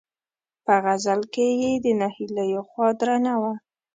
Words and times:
په 0.65 0.73
غزل 0.83 1.21
کې 1.33 1.45
یې 1.61 1.71
د 1.83 1.85
ناهیلیو 1.99 2.61
خوا 2.69 2.87
درنه 2.99 3.33
وه. 3.41 3.53